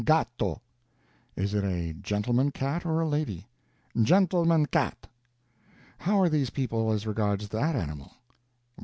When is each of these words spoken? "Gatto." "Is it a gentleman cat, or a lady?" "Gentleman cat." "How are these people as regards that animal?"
"Gatto." 0.03 0.61
"Is 1.35 1.53
it 1.53 1.63
a 1.63 1.93
gentleman 1.93 2.49
cat, 2.49 2.87
or 2.87 3.01
a 3.01 3.07
lady?" 3.07 3.45
"Gentleman 4.01 4.65
cat." 4.65 5.05
"How 5.99 6.19
are 6.21 6.27
these 6.27 6.49
people 6.49 6.91
as 6.91 7.05
regards 7.05 7.49
that 7.49 7.75
animal?" 7.75 8.11